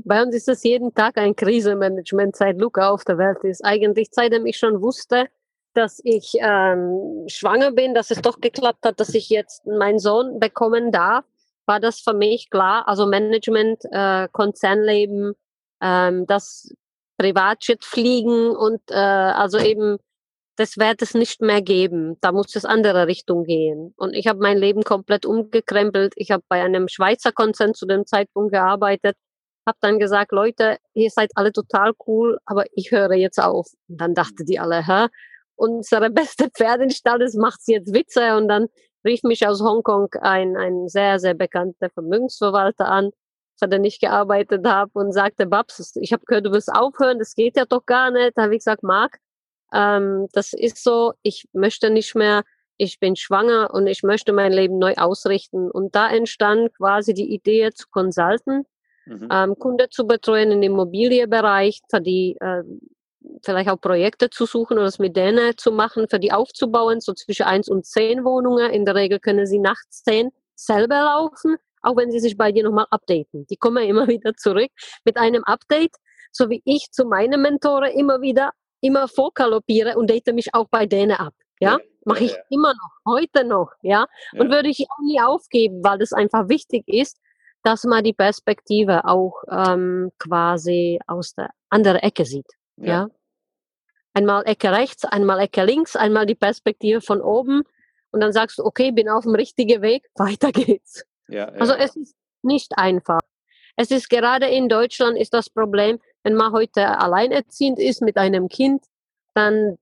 [0.04, 3.64] Bei uns ist es jeden Tag ein Krisenmanagement, seit Luca auf der Welt ist.
[3.64, 5.26] Eigentlich seitdem ich schon wusste,
[5.74, 10.40] dass ich ähm, schwanger bin, dass es doch geklappt hat, dass ich jetzt meinen Sohn
[10.40, 11.24] bekommen darf,
[11.66, 12.88] war das für mich klar.
[12.88, 15.34] Also Management, äh, Konzernleben,
[15.80, 16.72] ähm, das
[17.18, 19.98] Privatjet fliegen und äh, also eben
[20.60, 22.18] das wird es nicht mehr geben.
[22.20, 23.94] Da muss es andere Richtung gehen.
[23.96, 26.12] Und ich habe mein Leben komplett umgekrempelt.
[26.16, 29.16] Ich habe bei einem Schweizer Konzern zu dem Zeitpunkt gearbeitet,
[29.66, 33.68] habe dann gesagt, Leute, ihr seid alle total cool, aber ich höre jetzt auf.
[33.88, 35.06] Und dann dachten die alle, hä?
[35.60, 38.36] Unsere beste Pferdestall, das macht jetzt Witze.
[38.36, 38.68] Und dann
[39.04, 43.10] rief mich aus Hongkong ein, ein sehr, sehr bekannter Vermögensverwalter an,
[43.58, 47.34] für den ich gearbeitet habe und sagte, Babs, ich habe gehört, du willst aufhören, das
[47.34, 48.32] geht ja doch gar nicht.
[48.36, 49.18] Da habe ich gesagt, Marc,
[49.74, 52.42] ähm, das ist so, ich möchte nicht mehr,
[52.78, 55.70] ich bin schwanger und ich möchte mein Leben neu ausrichten.
[55.70, 58.64] Und da entstand quasi die Idee zu consulten,
[59.06, 59.28] Mhm.
[59.30, 62.62] ähm, Kunde zu betreuen im Immobilienbereich, für die äh,
[63.42, 67.12] vielleicht auch Projekte zu suchen oder es mit denen zu machen, für die aufzubauen, so
[67.12, 68.70] zwischen eins und zehn Wohnungen.
[68.70, 72.64] In der Regel können sie nachts zehn selber laufen, auch wenn sie sich bei dir
[72.64, 73.46] nochmal updaten.
[73.48, 74.70] Die kommen immer wieder zurück
[75.04, 75.96] mit einem Update,
[76.32, 80.86] so wie ich zu meinen Mentoren immer wieder immer vorkaloppiere und date mich auch bei
[80.86, 81.34] denen ab.
[81.60, 84.06] Ja, mache ich immer noch, heute noch, ja.
[84.32, 84.40] Ja.
[84.40, 87.18] Und würde ich auch nie aufgeben, weil das einfach wichtig ist,
[87.62, 92.46] dass man die Perspektive auch ähm, quasi aus der anderen Ecke sieht.
[92.86, 93.08] Ja.
[94.12, 97.62] Einmal Ecke rechts, einmal Ecke links, einmal die Perspektive von oben
[98.10, 101.04] und dann sagst du, okay, bin auf dem richtigen Weg, weiter geht's.
[101.28, 101.78] Ja, Also ja.
[101.80, 103.20] es ist nicht einfach.
[103.76, 108.48] Es ist gerade in Deutschland ist das Problem, wenn man heute alleinerziehend ist mit einem
[108.48, 108.84] Kind,
[109.34, 109.78] dann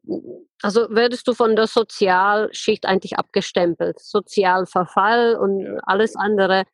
[0.62, 3.98] also würdest du von der Sozialschicht eigentlich abgestempelt.
[3.98, 5.78] Sozialverfall und Ja.
[5.84, 6.64] alles andere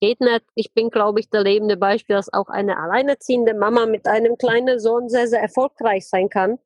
[0.00, 0.44] geht nicht.
[0.54, 4.80] Ich bin, glaube ich, der lebende Beispiel, dass auch eine alleinerziehende Mama mit einem kleinen
[4.80, 6.58] Sohn sehr, sehr erfolgreich sein kann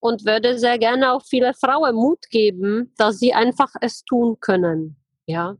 [0.00, 4.96] und würde sehr gerne auch viele Frauen Mut geben, dass sie einfach es tun können.
[5.26, 5.56] Ja.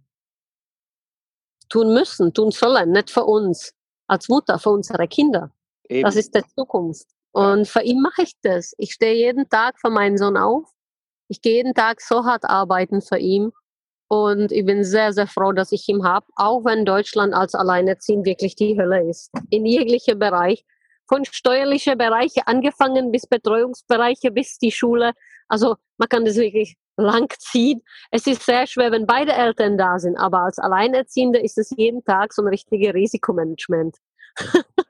[1.68, 3.74] Tun müssen, tun sollen, nicht für uns.
[4.08, 5.52] Als Mutter, für unsere Kinder.
[5.88, 6.02] Eben.
[6.02, 7.06] Das ist die Zukunft.
[7.32, 8.74] Und für ihn mache ich das.
[8.78, 10.68] Ich stehe jeden Tag für meinen Sohn auf.
[11.28, 13.52] Ich gehe jeden Tag so hart arbeiten für ihn.
[14.12, 18.26] Und ich bin sehr, sehr froh, dass ich ihn habe, auch wenn Deutschland als Alleinerziehend
[18.26, 19.30] wirklich die Hölle ist.
[19.50, 20.64] In jeglichem Bereich.
[21.08, 25.12] Von steuerlichen Bereiche angefangen bis Betreuungsbereiche bis die Schule.
[25.46, 27.82] Also man kann das wirklich lang ziehen.
[28.10, 32.04] Es ist sehr schwer, wenn beide Eltern da sind, aber als Alleinerziehende ist es jeden
[32.04, 33.96] Tag so ein richtiges Risikomanagement.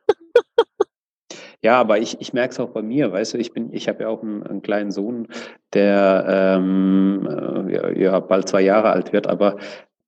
[1.63, 4.05] Ja, aber ich, ich merke es auch bei mir, weißt du, ich bin, ich habe
[4.05, 5.29] ja auch einen, einen kleinen Sohn,
[5.75, 9.59] der ähm, äh, ja, ja bald zwei Jahre alt wird, aber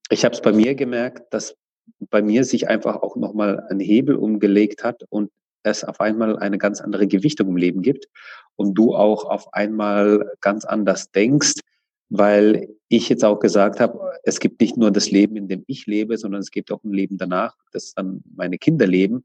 [0.09, 1.57] ich habe es bei mir gemerkt, dass
[2.11, 5.31] bei mir sich einfach auch nochmal ein Hebel umgelegt hat und
[5.63, 8.09] es auf einmal eine ganz andere Gewichtung im Leben gibt
[8.57, 11.61] und du auch auf einmal ganz anders denkst,
[12.09, 15.87] weil ich jetzt auch gesagt habe, es gibt nicht nur das Leben, in dem ich
[15.87, 19.25] lebe, sondern es gibt auch ein Leben danach, das dann meine Kinder leben.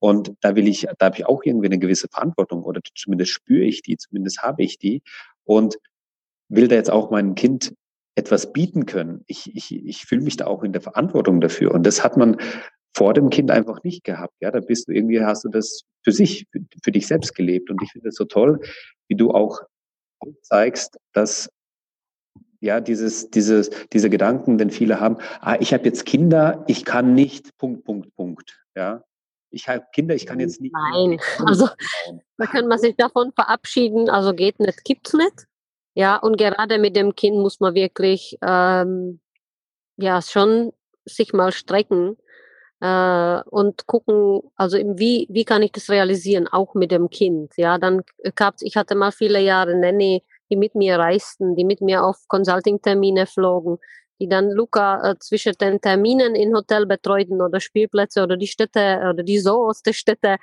[0.00, 3.64] Und da will ich, da habe ich auch irgendwie eine gewisse Verantwortung oder zumindest spüre
[3.64, 5.02] ich die, zumindest habe ich die
[5.44, 5.78] und
[6.48, 7.74] will da jetzt auch meinem Kind
[8.14, 9.24] etwas bieten können.
[9.26, 11.72] Ich, ich, ich fühle mich da auch in der Verantwortung dafür.
[11.72, 12.36] Und das hat man
[12.96, 14.34] vor dem Kind einfach nicht gehabt.
[14.40, 17.70] Ja, da bist du irgendwie, hast du das für sich, für, für dich selbst gelebt.
[17.70, 18.60] Und ich finde es so toll,
[19.08, 19.60] wie du auch
[20.42, 21.48] zeigst, dass
[22.60, 27.14] ja, dieses, dieses, diese Gedanken, denn viele haben, ah, ich habe jetzt Kinder, ich kann
[27.14, 28.64] nicht, Punkt, Punkt, Punkt.
[28.74, 29.04] Ja,
[29.50, 30.72] ich habe Kinder, ich kann jetzt nicht.
[30.72, 31.68] Nein, also
[32.36, 35.46] da kann man sich davon verabschieden, also geht nicht, gibt's nicht.
[35.94, 39.20] Ja, und gerade mit dem Kind muss man wirklich ähm,
[39.96, 40.72] ja schon
[41.04, 42.16] sich mal strecken
[42.80, 47.52] äh, und gucken, also wie, wie kann ich das realisieren, auch mit dem Kind.
[47.56, 48.02] Ja, dann
[48.36, 52.16] gab's, ich hatte mal viele Jahre Nanny, die mit mir reisten, die mit mir auf
[52.28, 53.78] Consulting-Termine flogen,
[54.20, 59.00] die dann Luca äh, zwischen den Terminen in Hotel betreuten oder Spielplätze oder die Städte
[59.10, 60.36] oder die Zoos der Städte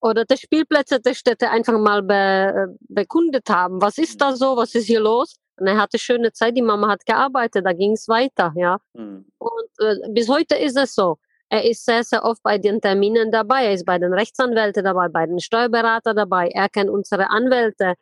[0.00, 3.80] oder die Spielplätze der Städte einfach mal be, äh, bekundet haben.
[3.82, 4.56] Was ist da so?
[4.56, 5.36] Was ist hier los?
[5.58, 8.78] Und er hatte schöne Zeit, die Mama hat gearbeitet, da ging es weiter, ja.
[8.94, 9.26] Mhm.
[9.38, 11.18] Und äh, bis heute ist es so.
[11.50, 13.64] Er ist sehr, sehr oft bei den Terminen dabei.
[13.64, 16.48] Er ist bei den Rechtsanwälten dabei, bei den Steuerberatern dabei.
[16.48, 17.94] Er kennt unsere Anwälte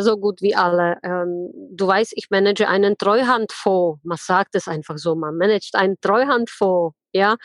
[0.00, 0.98] so gut wie alle.
[1.02, 4.00] Ähm, du weißt, ich manage einen Treuhandfonds.
[4.04, 5.14] Man sagt es einfach so.
[5.14, 6.96] Man managt einen Treuhandfonds.
[7.14, 7.36] Ja,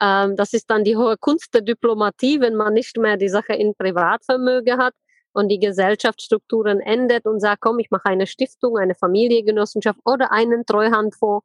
[0.00, 3.54] ähm, das ist dann die hohe Kunst der Diplomatie, wenn man nicht mehr die Sache
[3.54, 4.94] in Privatvermögen hat
[5.32, 10.66] und die Gesellschaftsstrukturen endet und sagt, komm, ich mache eine Stiftung, eine Familiengenossenschaft oder einen
[10.66, 11.44] Treuhandfonds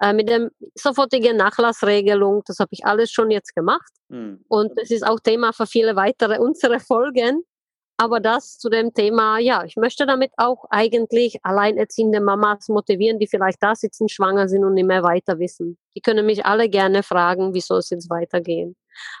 [0.00, 2.42] äh, mit dem sofortigen Nachlassregelung.
[2.46, 3.92] Das habe ich alles schon jetzt gemacht.
[4.08, 4.44] Mhm.
[4.48, 7.44] Und das ist auch Thema für viele weitere unsere Folgen.
[8.00, 13.26] Aber das zu dem Thema, ja, ich möchte damit auch eigentlich alleinerziehende Mamas motivieren, die
[13.26, 15.76] vielleicht da sitzen, schwanger sind und nicht mehr weiter wissen.
[15.94, 18.74] Die können mich alle gerne fragen, wie soll es jetzt weitergehen.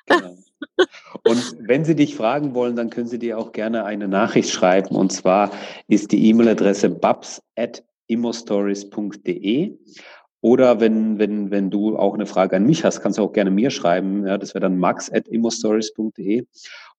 [0.06, 0.34] Genau.
[1.28, 4.96] Und wenn Sie dich fragen wollen, dann können Sie dir auch gerne eine Nachricht schreiben.
[4.96, 5.50] Und zwar
[5.88, 9.78] ist die E-Mail-Adresse babs.immostories.de.
[10.42, 13.50] Oder wenn, wenn, wenn du auch eine Frage an mich hast, kannst du auch gerne
[13.50, 14.26] mir schreiben.
[14.26, 16.46] Ja, das wäre dann max.immostories.de.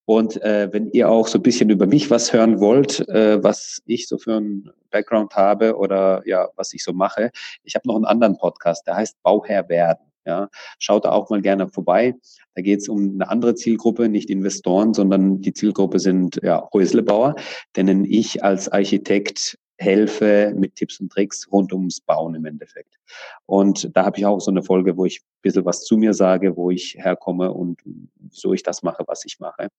[0.05, 3.81] Und äh, wenn ihr auch so ein bisschen über mich was hören wollt, äh, was
[3.85, 7.31] ich so für einen Background habe oder ja, was ich so mache,
[7.63, 9.99] ich habe noch einen anderen Podcast, der heißt Bauherr werden.
[10.23, 12.13] Ja, schaut da auch mal gerne vorbei.
[12.53, 17.35] Da geht es um eine andere Zielgruppe, nicht Investoren, sondern die Zielgruppe sind ja, Häuslebauer,
[17.75, 22.99] denen ich als Architekt helfe mit Tipps und Tricks rund ums Bauen im Endeffekt.
[23.47, 26.13] Und da habe ich auch so eine Folge, wo ich ein bisschen was zu mir
[26.13, 27.81] sage, wo ich herkomme und
[28.29, 29.69] so ich das mache, was ich mache.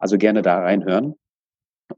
[0.00, 1.14] Also gerne da reinhören.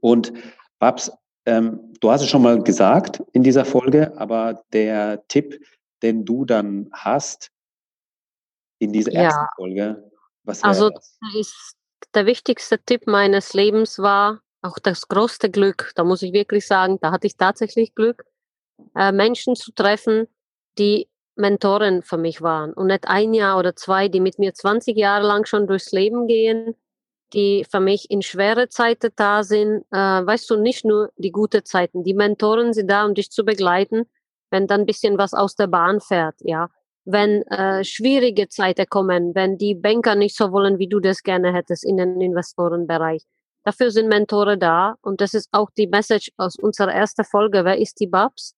[0.00, 0.32] Und
[0.78, 1.10] Babs,
[1.46, 5.64] ähm, du hast es schon mal gesagt in dieser Folge, aber der Tipp,
[6.02, 7.50] den du dann hast
[8.78, 9.50] in dieser ersten ja.
[9.56, 10.10] Folge,
[10.44, 11.18] was also, das?
[11.38, 11.76] Ist
[12.14, 15.92] der wichtigste Tipp meines Lebens war auch das größte Glück.
[15.94, 18.24] Da muss ich wirklich sagen, da hatte ich tatsächlich Glück,
[18.96, 20.26] äh, Menschen zu treffen,
[20.78, 24.96] die Mentoren für mich waren und nicht ein Jahr oder zwei, die mit mir 20
[24.96, 26.74] Jahre lang schon durchs Leben gehen
[27.32, 29.84] die für mich in schwere Zeiten da sind.
[29.90, 32.04] Äh, weißt du, nicht nur die gute Zeiten.
[32.04, 34.04] Die Mentoren sind da, um dich zu begleiten,
[34.50, 36.68] wenn dann ein bisschen was aus der Bahn fährt, ja.
[37.04, 41.52] Wenn äh, schwierige Zeiten kommen, wenn die Banker nicht so wollen, wie du das gerne
[41.52, 43.24] hättest in den Investorenbereich.
[43.64, 47.64] Dafür sind Mentoren da und das ist auch die Message aus unserer ersten Folge.
[47.64, 48.54] Wer ist die Babs?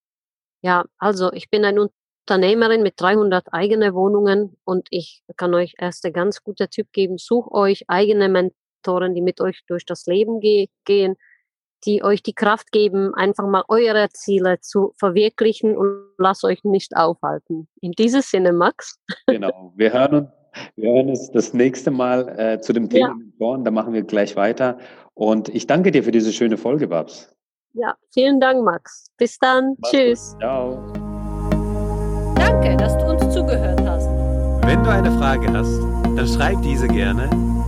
[0.61, 6.05] Ja, also ich bin ein Unternehmerin mit 300 eigene Wohnungen und ich kann euch erst
[6.05, 7.17] ein ganz guter Typ geben.
[7.17, 11.15] Such euch eigene Mentoren Mentoren, die mit euch durch das Leben ge gehen,
[11.85, 16.95] die euch die Kraft geben, einfach mal eure Ziele zu verwirklichen und lasst euch nicht
[16.95, 17.67] aufhalten.
[17.81, 18.97] In diesem Sinne, Max.
[19.27, 19.73] Genau.
[19.75, 20.29] Wir hören uns,
[20.75, 23.13] wir hören uns das nächste Mal äh, zu dem Thema ja.
[23.13, 23.63] Mentoren.
[23.63, 24.77] Da machen wir gleich weiter.
[25.13, 27.31] Und ich danke dir für diese schöne Folge, Babs.
[27.73, 29.11] Ja, vielen Dank, Max.
[29.17, 29.75] Bis dann.
[29.77, 30.31] Mach's Tschüss.
[30.31, 30.39] Gut.
[30.41, 30.93] Ciao.
[32.35, 34.07] Danke, dass du uns zugehört hast.
[34.65, 35.79] Wenn du eine Frage hast,
[36.17, 37.29] dann schreib diese gerne